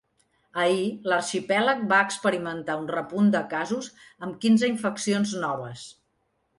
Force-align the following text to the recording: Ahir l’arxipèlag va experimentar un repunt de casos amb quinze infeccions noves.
Ahir 0.61 0.87
l’arxipèlag 1.13 1.83
va 1.91 1.99
experimentar 2.07 2.79
un 2.85 2.89
repunt 2.95 3.31
de 3.39 3.45
casos 3.55 3.93
amb 4.27 4.43
quinze 4.45 4.75
infeccions 4.75 5.41
noves. 5.49 5.91